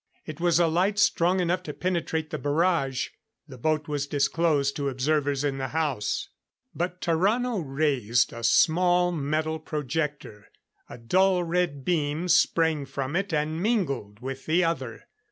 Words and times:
It 0.25 0.39
was 0.39 0.59
a 0.59 0.65
light 0.65 0.97
strong 0.97 1.39
enough 1.41 1.61
to 1.61 1.75
penetrate 1.75 2.31
the 2.31 2.39
barrage 2.39 3.09
the 3.47 3.59
boat 3.59 3.87
was 3.87 4.07
disclosed 4.07 4.75
to 4.77 4.89
observers 4.89 5.43
in 5.43 5.59
the 5.59 5.67
house. 5.67 6.29
But 6.73 7.01
Tarrano 7.01 7.59
raised 7.63 8.33
a 8.33 8.43
small 8.43 9.11
metal 9.11 9.59
projector. 9.59 10.47
A 10.89 10.97
dull 10.97 11.43
red 11.43 11.85
beam 11.85 12.27
sprang 12.29 12.87
from 12.87 13.15
it 13.15 13.31
and 13.31 13.61
mingled 13.61 14.21
with 14.21 14.47
the 14.47 14.63
other. 14.63 15.07